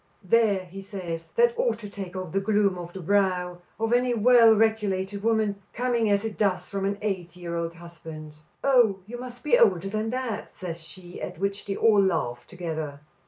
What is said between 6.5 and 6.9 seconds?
from